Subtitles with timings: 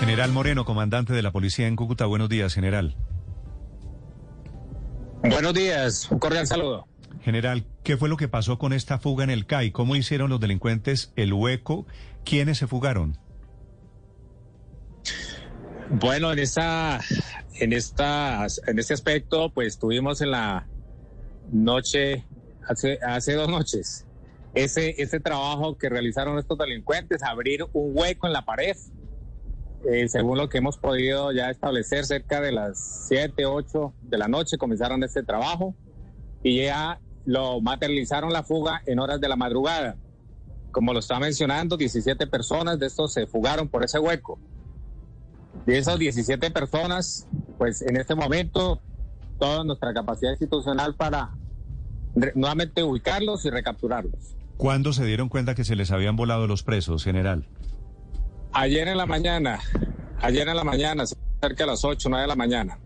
[0.00, 2.06] General Moreno, comandante de la policía en Cúcuta.
[2.06, 2.96] Buenos días, general.
[5.22, 6.10] Buenos días.
[6.10, 6.86] Un cordial saludo.
[7.22, 9.70] General, ¿qué fue lo que pasó con esta fuga en el CAI?
[9.70, 11.86] ¿Cómo hicieron los delincuentes el hueco?
[12.24, 13.18] ¿Quiénes se fugaron?
[15.88, 17.00] Bueno, en esta,
[17.60, 20.66] en esta, en este aspecto, pues tuvimos en la
[21.50, 22.24] noche,
[22.68, 24.06] hace, hace dos noches,
[24.54, 28.76] ese, ese trabajo que realizaron estos delincuentes, abrir un hueco en la pared.
[29.86, 34.28] Eh, según lo que hemos podido ya establecer, cerca de las 7, 8 de la
[34.28, 35.74] noche comenzaron este trabajo
[36.42, 39.96] y ya lo materializaron la fuga en horas de la madrugada.
[40.70, 44.38] Como lo está mencionando, 17 personas de estos se fugaron por ese hueco.
[45.66, 47.26] De esas 17 personas,
[47.58, 48.80] pues en este momento,
[49.38, 51.34] toda nuestra capacidad institucional para
[52.34, 54.36] nuevamente ubicarlos y recapturarlos.
[54.56, 57.46] ¿Cuándo se dieron cuenta que se les habían volado los presos, general?
[58.54, 59.60] Ayer en la mañana,
[60.20, 62.78] ayer en la mañana, cerca de las 8, 9 de la mañana.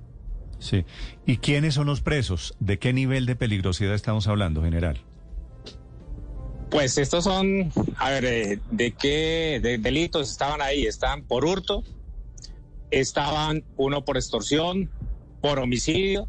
[0.59, 0.87] Sí.
[1.27, 2.57] ¿Y quiénes son los presos?
[2.59, 5.01] ¿De qué nivel de peligrosidad estamos hablando, general?
[6.71, 10.87] Pues estos son, a ver, eh, ¿de qué de delitos estaban ahí?
[10.87, 11.85] Estaban por hurto,
[12.91, 14.91] estaban uno por extorsión,
[15.43, 16.29] por homicidio,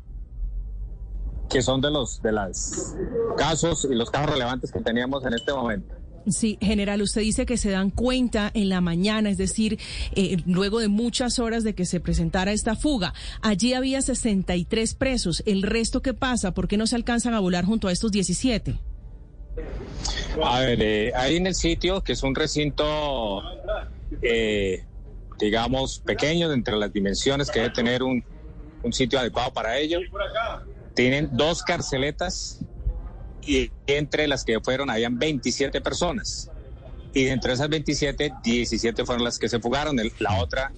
[1.50, 2.96] que son de los de los
[3.38, 5.99] casos y los casos relevantes que teníamos en este momento.
[6.32, 9.80] Sí, general, usted dice que se dan cuenta en la mañana, es decir,
[10.16, 13.14] eh, luego de muchas horas de que se presentara esta fuga.
[13.42, 15.44] Allí había 63 presos.
[15.46, 16.54] ¿El resto qué pasa?
[16.54, 18.76] ¿Por qué no se alcanzan a volar junto a estos 17?
[20.44, 23.42] A ver, eh, ahí en el sitio, que es un recinto,
[24.22, 24.84] eh,
[25.40, 28.24] digamos, pequeño, entre las dimensiones que debe tener un,
[28.84, 30.00] un sitio adecuado para ello,
[30.94, 32.60] tienen dos carceletas
[33.50, 36.52] y entre las que fueron habían 27 personas.
[37.14, 39.98] Y entre esas 27, 17 fueron las que se fugaron.
[40.20, 40.72] La otra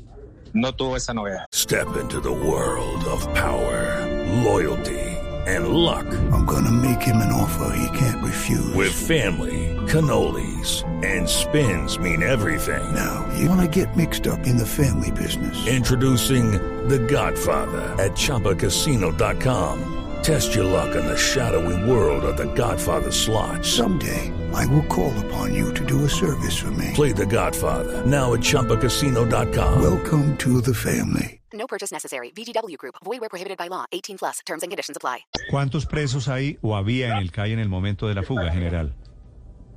[0.53, 1.45] no tuvo esa novedad.
[1.53, 4.07] Step into the world of power,
[4.43, 5.17] loyalty
[5.47, 6.05] and luck.
[6.31, 8.73] I'm gonna make him an offer he can't refuse.
[8.73, 12.93] With family, cannolis and spins mean everything.
[12.93, 15.67] Now, you wanna get mixed up in the family business.
[15.67, 16.51] Introducing
[16.87, 20.00] The Godfather at ChumbaCasino.com.
[20.21, 23.65] Test your luck in the shadowy world of the Godfather slot.
[23.65, 26.91] Someday, I will call upon you to do a service for me.
[26.93, 29.81] Play the Godfather, now at ChumbaCasino.com.
[29.81, 31.41] Welcome to the family.
[31.53, 32.31] No purchase necessary.
[32.35, 32.95] VGW Group.
[33.03, 33.85] Void where prohibited by law.
[33.91, 34.39] 18 plus.
[34.45, 35.25] Terms and conditions apply.
[35.49, 38.93] ¿Cuántos presos hay o había en el CAI en el momento de la fuga, general?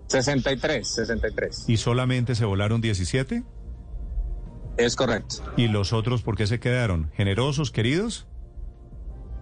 [0.09, 1.65] 63, 63.
[1.69, 3.43] ¿Y solamente se volaron 17?
[4.77, 5.37] Es correcto.
[5.57, 7.11] ¿Y los otros por qué se quedaron?
[7.15, 8.27] ¿Generosos, queridos?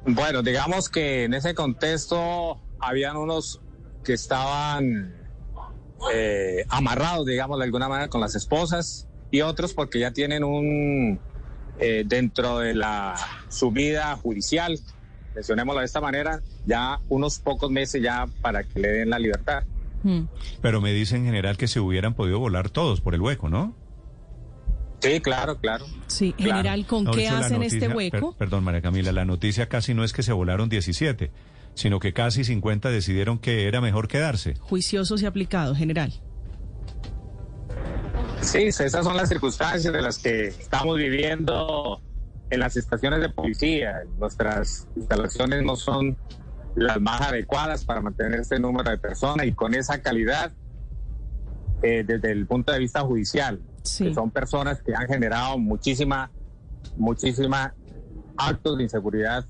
[0.04, 3.60] Bueno, digamos que en ese contexto habían unos
[4.04, 5.14] que estaban
[6.12, 11.20] eh, amarrados, digamos, de alguna manera con las esposas y otros porque ya tienen un,
[11.78, 13.14] eh, dentro de la
[13.48, 14.78] subida judicial,
[15.34, 19.62] mencionémoslo de esta manera, ya unos pocos meses ya para que le den la libertad.
[20.02, 20.22] Hmm.
[20.60, 23.74] Pero me dice en general que se hubieran podido volar todos por el hueco, ¿no?
[25.02, 25.86] Sí, claro, claro.
[26.06, 28.36] Sí, general, ¿con qué hacen este hueco?
[28.38, 31.32] perdón, María Camila, la noticia casi no es que se volaron 17,
[31.74, 34.54] sino que casi 50 decidieron que era mejor quedarse.
[34.60, 36.12] Juiciosos y aplicados, general.
[38.42, 42.00] Sí, esas son las circunstancias de las que estamos viviendo
[42.50, 44.02] en las estaciones de policía.
[44.18, 46.16] Nuestras instalaciones no son
[46.76, 50.52] las más adecuadas para mantener este número de personas y con esa calidad
[51.82, 53.60] eh, desde el punto de vista judicial
[53.98, 56.30] que son personas que han generado muchísima,
[56.96, 57.74] muchísima
[58.36, 59.44] actos de inseguridad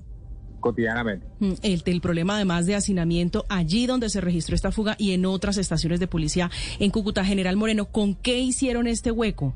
[0.59, 1.27] cotidianamente.
[1.39, 5.25] Mm, el, el, problema además de hacinamiento allí donde se registró esta fuga y en
[5.25, 6.49] otras estaciones de policía
[6.79, 7.23] en Cúcuta.
[7.25, 9.53] General Moreno, ¿con qué hicieron este hueco?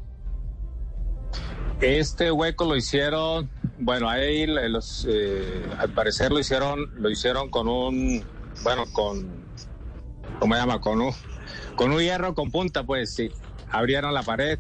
[1.80, 3.50] Este hueco lo hicieron,
[3.80, 8.24] bueno, ahí los, eh, al parecer lo hicieron, lo hicieron con un,
[8.64, 9.28] bueno, con,
[10.40, 10.82] ¿cómo se llama?
[10.82, 11.12] Con un,
[11.76, 13.32] con un hierro con punta, pues sí
[13.70, 14.60] abrieron la pared,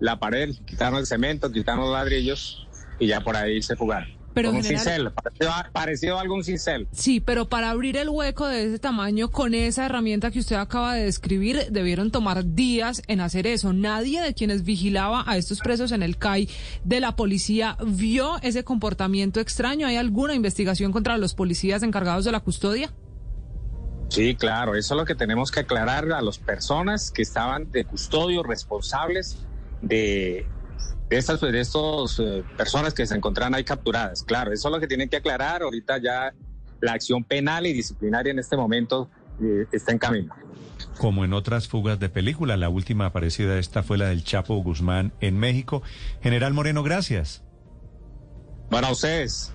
[0.00, 2.66] la pared, quitaron el cemento, quitaron los ladrillos
[2.98, 4.22] y ya por ahí se fugaron.
[4.34, 6.88] Pero con un cincel, parecido a, parecido a algún cincel.
[6.92, 10.94] Sí, pero para abrir el hueco de ese tamaño con esa herramienta que usted acaba
[10.94, 13.72] de describir, debieron tomar días en hacer eso.
[13.72, 16.48] Nadie de quienes vigilaba a estos presos en el CAI
[16.84, 19.86] de la policía vio ese comportamiento extraño.
[19.86, 22.90] ¿Hay alguna investigación contra los policías encargados de la custodia?
[24.12, 27.86] Sí, claro, eso es lo que tenemos que aclarar a las personas que estaban de
[27.86, 29.38] custodio, responsables
[29.80, 30.44] de,
[31.08, 34.22] de estas de estos, eh, personas que se encontraban ahí capturadas.
[34.22, 35.62] Claro, eso es lo que tienen que aclarar.
[35.62, 36.34] Ahorita ya
[36.82, 39.08] la acción penal y disciplinaria en este momento
[39.42, 40.34] eh, está en camino.
[40.98, 45.14] Como en otras fugas de película, la última aparecida esta fue la del Chapo Guzmán
[45.22, 45.82] en México.
[46.22, 47.42] General Moreno, gracias.
[48.68, 49.54] Bueno, a ustedes.